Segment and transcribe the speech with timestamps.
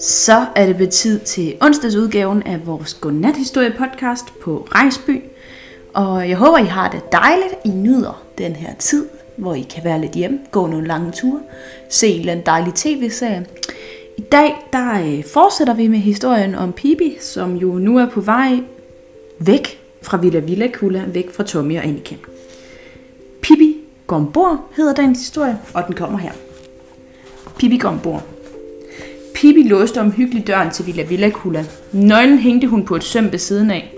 [0.00, 5.22] Så er det blevet tid til onsdagsudgaven af vores Godnathistorie-podcast på Rejsby.
[5.94, 7.54] Og jeg håber, I har det dejligt.
[7.64, 11.40] I nyder den her tid, hvor I kan være lidt hjemme, gå nogle lange ture,
[11.88, 13.46] se en eller anden dejlig tv-serie.
[14.18, 18.20] I dag der øh, fortsætter vi med historien om Pibi, som jo nu er på
[18.20, 18.58] vej
[19.38, 22.14] væk fra Villa Villa Kula, væk fra Tommy og Annika.
[24.12, 26.30] Gombor hedder dagens historie, og den kommer her.
[27.58, 28.22] Pippi Gombor.
[29.34, 31.64] Pippi låste omhyggeligt døren til Villa Villa Kula.
[31.92, 33.92] Nøglen hængte hun på et søm ved siden af.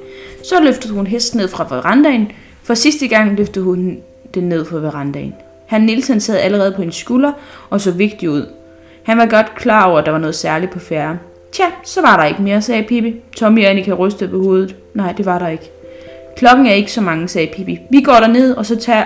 [0.44, 2.32] Så løftede hun hesten ned fra verandaen.
[2.62, 3.98] For sidste gang løftede hun
[4.34, 5.34] den ned fra verandaen.
[5.66, 7.32] Han Nielsen sad allerede på hendes skulder
[7.70, 8.46] og så vigtig ud.
[9.02, 11.18] Han var godt klar over, at der var noget særligt på færre.
[11.52, 13.16] Tja, så var der ikke mere, sagde Pippi.
[13.36, 14.76] Tommy og Annika rystede på hovedet.
[14.94, 15.70] Nej, det var der ikke.
[16.36, 17.78] Klokken er ikke så mange, sagde Pippi.
[17.90, 19.04] Vi går derned, og så tager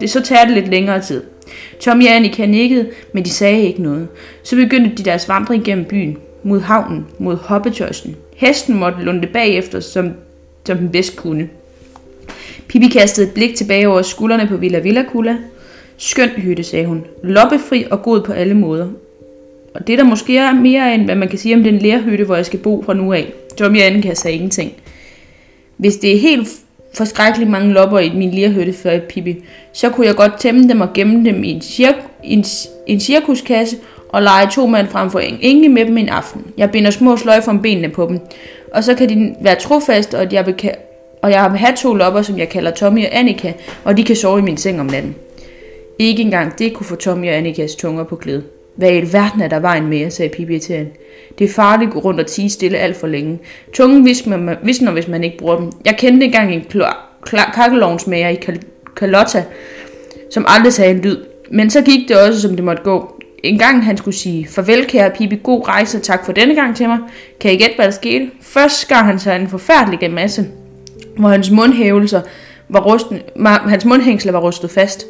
[0.00, 1.22] det, så tager det lidt længere tid.
[1.80, 4.08] Tommy og Annika nikkede, men de sagde ikke noget.
[4.42, 8.16] Så begyndte de deres vandring gennem byen, mod havnen, mod hoppetørsten.
[8.36, 10.12] Hesten måtte lunde bagefter, som,
[10.66, 11.48] som den bedst kunne.
[12.68, 15.36] Pippi kastede et blik tilbage over skuldrene på Villa Villa Kula.
[15.96, 17.04] Skøn hytte, sagde hun.
[17.22, 18.88] Loppefri og god på alle måder.
[19.74, 22.24] Og det er der måske er mere end, hvad man kan sige om den lærhytte,
[22.24, 23.32] hvor jeg skal bo fra nu af.
[23.56, 24.72] Tommy og Annika sagde ingenting.
[25.76, 26.48] Hvis det er helt
[26.94, 29.44] forskrækkelig mange lopper i min lirhytte før i Pippi.
[29.72, 32.44] Så kunne jeg godt tæmme dem og gemme dem i en, cir- en,
[32.86, 33.76] en cirkuskasse
[34.08, 36.46] og lege to mand frem for en enke med dem en aften.
[36.56, 38.18] Jeg binder små sløjfer om benene på dem,
[38.72, 40.54] og så kan de være trofaste, og jeg vil,
[41.22, 43.52] og jeg vil have to lopper, som jeg kalder Tommy og Annika,
[43.84, 45.14] og de kan sove i min seng om natten.
[45.98, 48.42] Ikke engang det kunne få Tommy og Annikas tunger på glæde.
[48.80, 50.90] Hvad i alverden er der vejen med, sagde Pippi til hende.
[51.38, 53.38] Det er farligt at gå rundt og tige stille alt for længe.
[53.72, 54.04] Tungen
[54.62, 55.72] visner, hvis man ikke bruger dem.
[55.84, 56.64] Jeg kendte engang en
[57.54, 58.38] kakkelovnsmager i
[58.96, 59.44] Kalotta,
[60.30, 61.16] som aldrig sagde en lyd.
[61.50, 63.22] Men så gik det også, som det måtte gå.
[63.42, 66.76] En gang han skulle sige, farvel kære Pippi, god rejse og tak for denne gang
[66.76, 66.98] til mig.
[67.40, 68.30] Kan I gætte, hvad der skete?
[68.42, 70.46] Først skar han sig en forfærdelig masse,
[71.16, 72.20] hvor hans mundhævelser
[72.68, 75.06] var rusten, hans mundhængsler var rustet fast.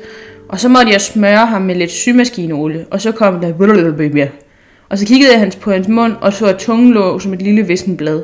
[0.51, 3.53] Og så måtte jeg smøre ham med lidt symaskineolie, og så kom der
[4.89, 7.43] og så kiggede jeg hans på hans mund og så, at tungen lå som et
[7.43, 8.23] lille vissen blad.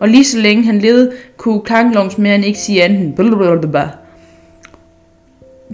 [0.00, 3.16] Og lige så længe han levede, kunne kakkelovnsmæren ikke sige andet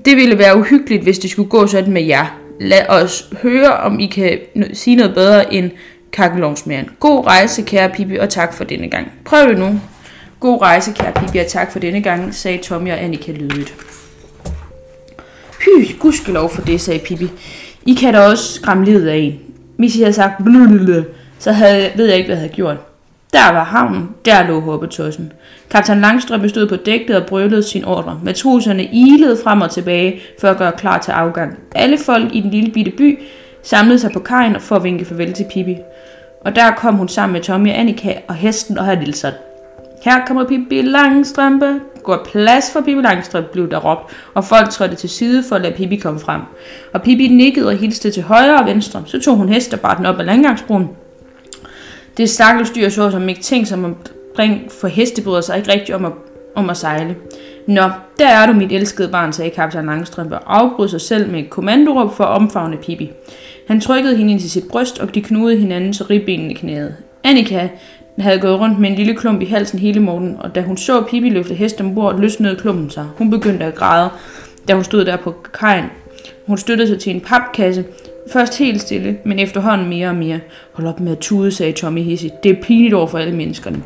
[0.05, 2.41] Det ville være uhyggeligt, hvis det skulle gå sådan med jer.
[2.61, 4.39] Lad os høre, om I kan
[4.73, 5.71] sige noget bedre end
[6.13, 6.89] kakkelovnsmæren.
[7.01, 9.13] God rejse, kære Pippi, og tak for denne gang.
[9.25, 9.81] Prøv det nu.
[10.41, 13.75] God rejse, kære Pippi, og tak for denne gang, sagde Tommy og Annika lydigt.
[15.65, 17.29] Py, gudskelov for det, sagde Pippi.
[17.87, 19.39] I kan da også skræmme livet af en.
[19.77, 21.05] Missy havde sagt blululule,
[21.39, 22.77] så havde, ved jeg ikke, hvad jeg havde gjort.
[23.33, 25.33] Der var havnen, der lå håbetossen.
[25.71, 28.21] Kaptajn Langstrøm stod på dækket og brølede sin ordre.
[28.25, 31.59] Matroserne ilede frem og tilbage for at gøre klar til afgang.
[31.75, 33.19] Alle folk i den lille bitte by
[33.63, 35.77] samlede sig på kajen for at vinke farvel til Pippi.
[36.41, 39.33] Og der kom hun sammen med Tommy og Annika og hesten og herr Nilsson.
[40.05, 41.81] Her kommer Pippi Langstrømpe.
[42.03, 45.63] Gå plads for Pippi Langstrømpe, blev der råbt, og folk trådte til side for at
[45.63, 46.41] lade Pippi komme frem.
[46.93, 49.03] Og Pippi nikkede og hilste til højre og venstre.
[49.07, 50.89] Så tog hun hest og bar den op ad landgangsbroen.
[52.17, 55.73] Det stakkels dyr så som ikke tænkt som at bringe, for heste bryder sig ikke
[55.73, 56.13] rigtig om at,
[56.55, 57.17] om at sejle.
[57.69, 61.41] Nå, der er du mit elskede barn, sagde kaptajn Langstrømpe og afbrød sig selv med
[61.41, 63.11] et kommandoråb for at omfavne Pippi.
[63.69, 66.95] Han trykkede hende ind til sit bryst, og de knudede hinanden, så ribbenene knæede.
[67.25, 67.69] Annika
[68.19, 71.03] havde gået rundt med en lille klump i halsen hele morgen, og da hun så
[71.03, 73.07] Pippi løfte hesten ombord, løsnede klumpen sig.
[73.19, 74.11] Hun begyndte at græde,
[74.69, 75.85] da hun stod der på kajen.
[76.47, 77.85] Hun støttede sig til en papkasse,
[78.33, 80.41] Først helt stille, men efterhånden mere og mere.
[80.73, 82.45] Hold op med at tude, sagde Tommy hissigt.
[82.45, 83.83] Det er pinligt over for alle menneskerne.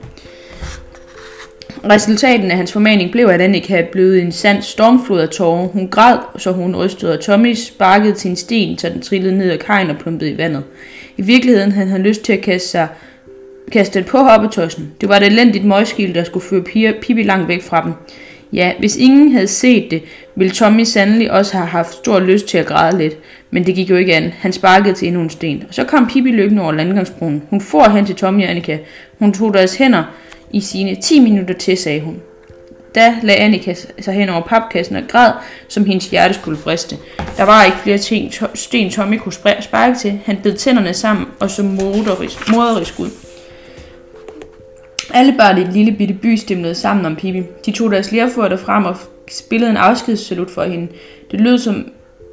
[1.91, 5.67] Resultaten af hans formaning blev, at Annika blev en sand stormflod af tårer.
[5.67, 9.51] Hun græd, så hun rystede, og Tommy sparkede til en sten, så den trillede ned
[9.51, 10.63] ad kajen og plumpede i vandet.
[11.17, 12.89] I virkeligheden havde han lyst til at kaste sig
[13.71, 14.93] kaste på hoppetøjsen.
[15.01, 17.93] Det var et elendigt møgskil, der skulle føre Pippi langt væk fra dem.
[18.53, 20.03] Ja, hvis ingen havde set det,
[20.37, 23.17] ville Tommy sandelig også have haft stor lyst til at græde lidt.
[23.51, 24.33] Men det gik jo ikke an.
[24.39, 25.65] Han sparkede til endnu en sten.
[25.69, 27.43] Og så kom Pippi løbende over landgangsbroen.
[27.51, 28.79] Hun for hen til Tommy og Annika.
[29.19, 30.05] Hun tog deres hænder
[30.53, 32.21] i sine 10 minutter til, sagde hun.
[32.95, 35.33] Da lagde Annika sig hen over papkassen og græd,
[35.69, 36.97] som hendes hjerte skulle briste.
[37.37, 40.21] Der var ikke flere ting, sten Tommy kunne sparke til.
[40.25, 43.28] Han bed tænderne sammen og så moderisk ud.
[45.15, 47.43] Alle børn i den lille bitte by stemlede sammen om Pippi.
[47.67, 48.97] De tog deres lærfurter frem og
[49.31, 50.89] spillede en afskedssalut for hende.
[51.31, 51.87] Det lød som,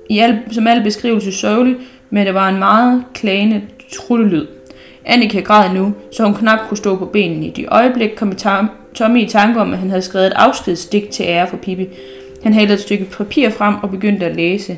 [0.10, 1.77] i al, som al beskrivelse sørgeligt,
[2.10, 3.62] men det var en meget klagende
[3.94, 4.48] trullelyd.
[5.06, 7.45] Annika græd nu, så hun knap kunne stå på benene.
[7.45, 8.33] I de øjeblik kom
[8.94, 11.88] Tommy i tanke om, at han havde skrevet et afskedsdigt til ære for Pippi.
[12.44, 14.78] Han hældte et stykke papir frem og begyndte at læse.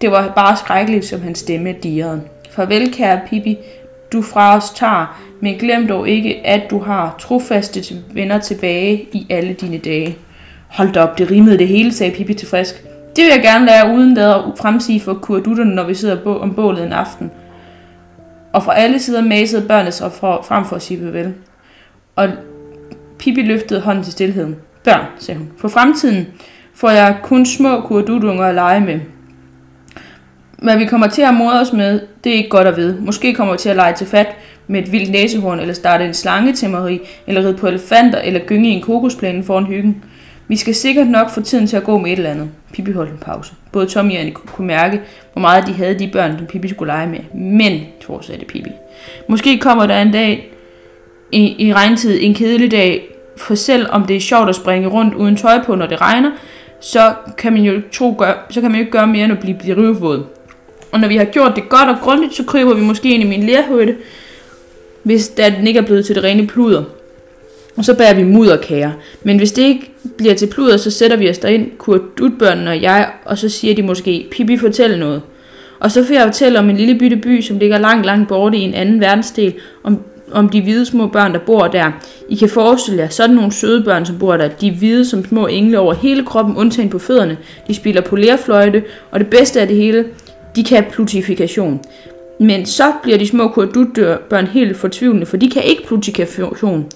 [0.00, 2.22] Det var bare skrækkeligt, som hans stemme dirrede.
[2.50, 3.56] Farvel, kære Pippi,
[4.12, 9.26] du fra os tager, men glem dog ikke, at du har trofaste venner tilbage i
[9.30, 10.16] alle dine dage.
[10.68, 12.84] Hold da op, det rimede det hele, sagde Pippi til frisk.
[13.16, 16.84] Det vil jeg gerne lære uden at fremsige for kurdutterne, når vi sidder om bålet
[16.84, 17.30] en aften.
[18.52, 21.34] Og fra alle sider masede børnene sig frem for at sige farvel.
[22.16, 22.28] Og
[23.18, 24.56] Pippi løftede hånden til stillheden.
[24.84, 25.48] Børn, sagde hun.
[25.58, 26.26] For fremtiden
[26.74, 29.00] får jeg kun små kurdudunger at lege med.
[30.62, 32.96] Hvad vi kommer til at mode os med, det er ikke godt at vide.
[33.00, 34.26] Måske kommer vi til at lege til fat
[34.66, 38.40] med et vildt næsehorn, eller starte en slange til Marie, eller ride på elefanter, eller
[38.46, 40.04] gynge i en kokosplæne foran hyggen.
[40.48, 42.48] Vi skal sikkert nok få tiden til at gå med et eller andet.
[42.72, 43.52] Pippi holdt en pause.
[43.72, 45.00] Både Tommy og Annie kunne mærke,
[45.32, 47.18] hvor meget de havde de børn, som Pippi skulle lege med.
[47.34, 48.70] Men, fortsatte Pippi,
[49.28, 50.52] måske kommer der en dag
[51.32, 53.02] i, i regntid en kedelig dag,
[53.36, 56.30] for selv om det er sjovt at springe rundt uden tøj på, når det regner,
[56.80, 59.38] så kan man jo, tro, gør, så kan man jo ikke gøre mere end at
[59.38, 60.24] blive, blive rivvåd.
[60.92, 63.26] Og når vi har gjort det godt og grundigt, så kryber vi måske ind i
[63.26, 63.94] min lærhøjde,
[65.02, 66.84] hvis den ikke er blevet til det rene pluder.
[67.76, 68.90] Og så bærer vi mudderkager.
[69.22, 72.82] Men hvis det ikke bliver til pluder, så sætter vi os derind, Kurt Udbørnene og
[72.82, 75.22] jeg, og så siger de måske, Pippi fortæl noget.
[75.80, 78.58] Og så får jeg fortælle om en lille bitte by, som ligger langt, langt borte
[78.58, 79.98] i en anden verdensdel, om,
[80.32, 81.90] om de hvide små børn, der bor der.
[82.28, 84.48] I kan forestille jer sådan nogle søde børn, som bor der.
[84.48, 87.36] De er hvide som små engle over hele kroppen, undtagen på fødderne.
[87.68, 90.04] De spiller på lærfløjte, og det bedste af det hele,
[90.56, 91.80] de kan plutifikation.
[92.40, 96.86] Men så bliver de små kurdutbørn helt fortvivlende, for de kan ikke plutifikation.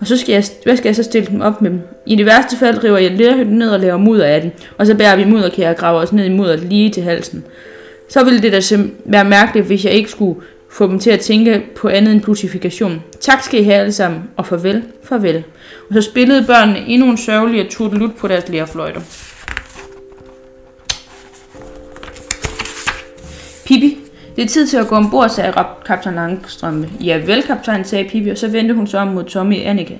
[0.00, 1.80] Og så skal jeg, hvad skal jeg så stille dem op med dem?
[2.06, 4.94] I det værste fald river jeg lærhytten ned og laver mudder af den, og så
[4.94, 7.44] bærer vi mudderkære og graver os ned i mudder lige til halsen.
[8.08, 10.40] Så ville det da være mærkeligt, hvis jeg ikke skulle
[10.70, 13.02] få dem til at tænke på andet end plutifikation.
[13.20, 15.44] Tak skal I have alle sammen, og farvel, farvel.
[15.88, 19.00] Og så spillede børnene endnu en sørgelig og tuttelut på deres lærfløjter.
[23.66, 23.98] Pippi,
[24.36, 25.52] det er tid til at gå ombord, sagde
[25.86, 26.88] kaptajn Langstrømpe.
[27.04, 29.94] Ja, vel, kaptajn, sagde Pippi, og så vendte hun sig om mod Tommy og Annika.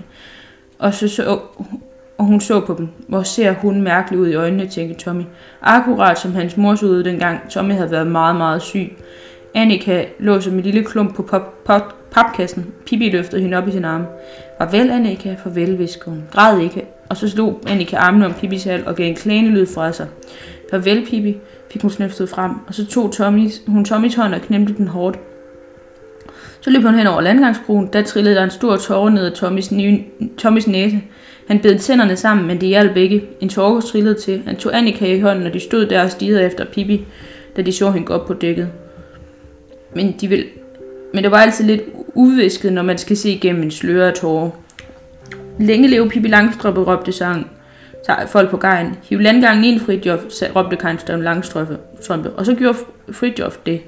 [0.79, 1.39] Og, så, så,
[2.19, 2.89] og hun så på dem.
[3.09, 5.23] Hvor ser hun mærkelig ud i øjnene, tænkte Tommy.
[5.63, 8.93] Akkurat som hans mor så ud dengang Tommy havde været meget, meget syg.
[9.55, 12.67] Annika lå som en lille klump på pop, pop, papkassen.
[12.87, 14.07] Pippi løftede hende op i sin arme.
[14.59, 16.25] Farvel, Annika, farvel, viskede hun.
[16.33, 16.85] Græd ikke.
[17.09, 20.07] Og så slog Annika armene om Pippis hal og gav en klagende lyd fra sig.
[20.75, 21.37] Farvel, Pippi
[21.71, 25.19] fik hun snøftet frem, og så tog Tommys, hun Tommys hånd og knæmte den hårdt.
[26.61, 29.73] Så løb hun hen over landgangsbroen, der trillede der en stor tårer ned af Tommys,
[29.73, 30.03] nye,
[30.39, 31.03] Tommys næse.
[31.49, 33.29] Han bed tænderne sammen, men det hjalp ikke.
[33.41, 34.43] En tårer trillede til.
[34.47, 37.07] Han tog Annika i hånden, og de stod der og stirrede efter Pippi,
[37.57, 38.69] da de så hende gå op på dækket.
[39.95, 40.45] Men, de vil,
[41.15, 41.83] men det var altid lidt
[42.15, 44.51] udvisket, når man skal se igennem en sløre af tårer.
[45.59, 47.51] Længe leve Pippi Langstrømpe, råbte sang
[48.29, 48.97] folk på gejen.
[49.03, 50.21] Hiv landgangen ind, Fridjof,
[50.57, 52.79] råbte Kajnstrøm Langstrømpe, og så gjorde
[53.13, 53.81] Fridjof det.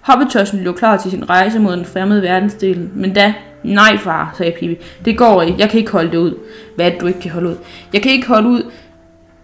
[0.00, 4.52] Hoppetørsen blev klar til sin rejse mod den fremmede verdensdel, men da, nej far, sagde
[4.52, 6.34] Pippi, det går ikke, jeg kan ikke holde det ud.
[6.76, 7.56] Hvad er det, du ikke kan holde ud?
[7.92, 8.62] Jeg kan ikke holde ud,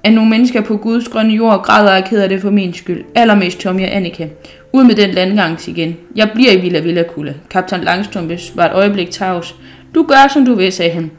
[0.04, 3.04] at nogle mennesker på Guds grønne jord græder og keder det for min skyld.
[3.14, 4.28] Allermest Tommy og Annika.
[4.72, 5.96] Ud med den landgang igen.
[6.16, 7.34] Jeg bliver i Villa Villa Kulla.
[7.50, 9.54] Kaptajn Langstrømpe var et øjeblik tavs.
[9.94, 11.10] Du gør, som du vil, sagde han.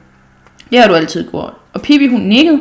[0.72, 1.54] Det har du altid gjort.
[1.74, 2.60] Og Pippi hun nikkede.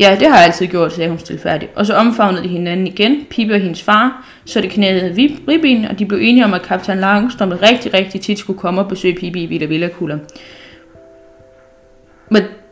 [0.00, 1.72] Ja, det har jeg altid gjort, sagde hun stilfærdigt.
[1.76, 5.14] Og så omfavnede de hinanden igen, Pippi og hendes far, så det knæede
[5.48, 8.88] ribben, og de blev enige om, at kaptajn Langstrøm rigtig, rigtig tit skulle komme og
[8.88, 10.18] besøge Pippi i Villa Villa Kuller.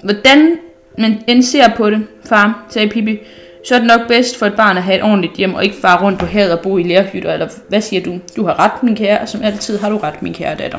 [0.04, 0.58] Hvordan
[0.99, 3.18] man end ser på det, far, sagde Pippi,
[3.68, 5.76] så er det nok bedst for et barn at have et ordentligt hjem, og ikke
[5.76, 8.18] fare rundt på havet og bo i lærhytter, eller hvad siger du?
[8.37, 10.78] Du har ret, min kære, og som altid har du ret, min kære datter.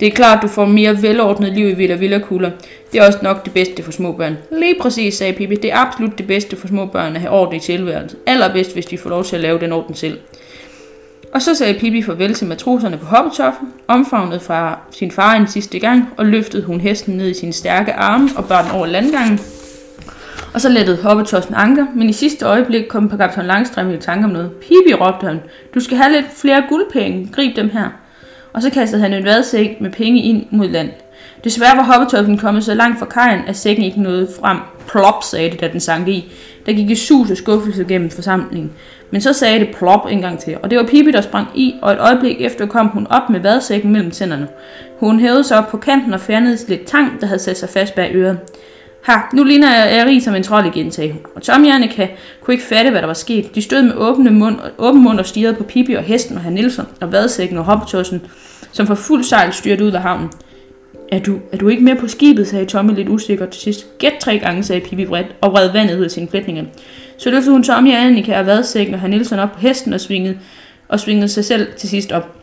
[0.00, 2.50] Det er klart, du får mere velordnet liv i Villa Villa Kugler.
[2.92, 4.36] Det er også nok det bedste for små børn.
[4.52, 5.54] Lige præcis, sagde Pippi.
[5.54, 8.18] Det er absolut det bedste for små børn at have orden i tilværelsen.
[8.26, 10.18] Allerbedst, hvis de får lov til at lave den orden selv.
[11.34, 15.78] Og så sagde Pippi farvel til matroserne på hoppetoffen, omfavnet fra sin far en sidste
[15.78, 19.40] gang, og løftede hun hesten ned i sine stærke arme og bar den over landgangen.
[20.54, 24.24] Og så lettede hoppetossen anker, men i sidste øjeblik kom på kaptajn Langstrøm i tanke
[24.24, 24.50] om noget.
[24.52, 25.40] Pippi, råbte han,
[25.74, 27.99] du skal have lidt flere guldpenge, grib dem her
[28.52, 30.90] og så kastede han en vadsæk med penge ind mod land.
[31.44, 34.58] Desværre var hoppetoppen kommet så langt fra kajen, at sækken ikke nåede frem.
[34.88, 36.32] Plop, sagde det, da den sank i.
[36.66, 38.72] Der gik i sus og skuffelse gennem forsamlingen.
[39.10, 41.74] Men så sagde det plop en gang til, og det var Pippi, der sprang i,
[41.82, 44.48] og et øjeblik efter kom hun op med vadsækken mellem tænderne.
[44.98, 47.94] Hun hævede sig op på kanten og fjernede lidt tang, der havde sat sig fast
[47.94, 48.38] bag øret.
[49.02, 51.20] Ha, nu ligner jeg, jeg rig som en trold igen, sagde hun.
[51.34, 52.08] Og Tommy og Annika
[52.40, 53.54] kunne ikke fatte, hvad der var sket.
[53.54, 56.50] De stod med åbne mund, åben mund og stirrede på Pippi og hesten og herr
[56.50, 58.22] Nielsen og vadsækken og hoppetossen,
[58.72, 60.28] som for fuld sejl styrte ud af havnen.
[61.12, 63.98] Er du, er du ikke med på skibet, sagde Tommy lidt usikkert til sidst.
[63.98, 66.64] Gæt tre gange, sagde Pippi vredt og vred vandet ud af sine flætninger.
[67.18, 70.00] Så løftede hun Tommy og Annika og vadsækken og herr Nielsen op på hesten og
[70.00, 70.38] svingede,
[70.88, 72.36] og svingede sig selv til sidst op.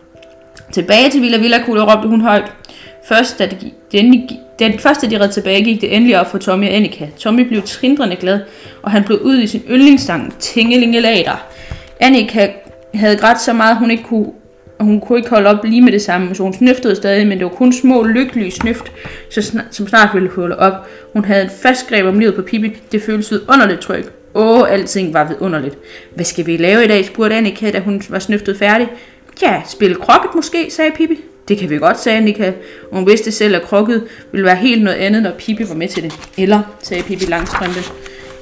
[0.72, 2.52] Tilbage til Villa Villa Kugle råbte hun højt.
[3.08, 6.38] Først da det endelig, den, den første, de red tilbage, gik det endelig op for
[6.38, 7.08] Tommy og Annika.
[7.18, 8.40] Tommy blev trindrende glad,
[8.82, 11.46] og han blev ud i sin yndlingssang, Tingelingelater.
[12.00, 12.48] Annika
[12.94, 14.32] havde grædt så meget, hun ikke kunne
[14.80, 17.38] og hun kunne ikke holde op lige med det samme, så hun snøftede stadig, men
[17.38, 18.92] det var kun små lykkelige snøft,
[19.30, 20.74] så snart, som snart ville holde op.
[21.14, 22.78] Hun havde et fast greb om livet på Pippi.
[22.92, 24.06] Det føltes vidunderligt tryg.
[24.36, 25.78] Åh, alting var vidunderligt.
[26.16, 28.88] Hvad skal vi lave i dag, spurgte Annika, da hun var snøftet færdig.
[29.42, 31.20] Ja, spille krokket måske, sagde Pippi.
[31.48, 32.54] Det kan vi godt, sagde Annika.
[32.92, 35.88] Og hun vidste selv, at krokket ville være helt noget andet, når Pippi var med
[35.88, 36.13] til det.
[36.38, 37.80] Eller, sagde Pippi langstrømpe.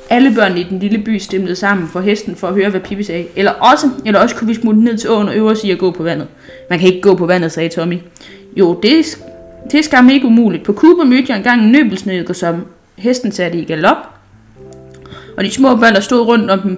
[0.09, 3.03] Alle børn i den lille by stemlede sammen for hesten for at høre, hvad Pippi
[3.03, 3.25] sagde.
[3.35, 5.77] Eller også, eller også kunne vi smutte ned til åen og øve os i at
[5.77, 6.27] gå på vandet.
[6.69, 7.97] Man kan ikke gå på vandet, sagde Tommy.
[8.55, 9.03] Jo, det er,
[9.71, 10.63] det er skam ikke umuligt.
[10.63, 13.97] På Cuba mødte jeg engang en nøbelsnødder, som hesten satte i galop.
[15.37, 16.77] Og de små børn, der stod rundt om dem,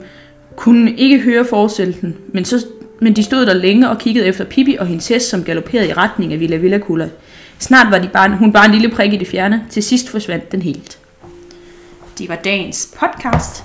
[0.55, 2.65] kunne ikke høre forsættelsen, men, så,
[3.01, 5.93] men de stod der længe og kiggede efter Pippi og hendes hest, som galopperede i
[5.93, 7.09] retning af Villa Villa Kulla.
[7.59, 9.65] Snart var de bare, hun bare en lille prik i det fjerne.
[9.69, 10.99] Til sidst forsvandt den helt.
[12.17, 13.63] Det var dagens podcast.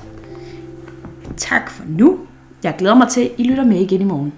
[1.37, 2.19] Tak for nu.
[2.63, 4.33] Jeg glæder mig til, at I lytter med igen i morgen.